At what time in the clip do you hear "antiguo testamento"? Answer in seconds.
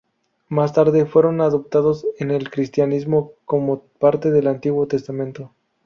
4.47-5.51